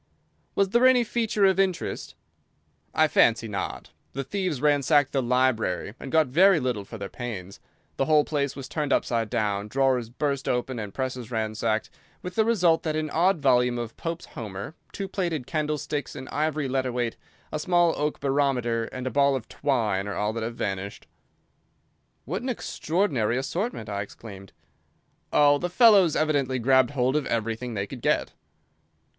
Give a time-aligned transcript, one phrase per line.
[0.55, 2.15] "Was there any feature of interest?"
[2.91, 3.91] "I fancy not.
[4.13, 7.59] The thieves ransacked the library and got very little for their pains.
[7.97, 11.91] The whole place was turned upside down, drawers burst open, and presses ransacked,
[12.23, 16.67] with the result that an odd volume of Pope's 'Homer,' two plated candlesticks, an ivory
[16.67, 17.15] letter weight,
[17.51, 21.05] a small oak barometer, and a ball of twine are all that have vanished."
[22.25, 24.51] "What an extraordinary assortment!" I exclaimed.
[25.31, 28.33] "Oh, the fellows evidently grabbed hold of everything they could get."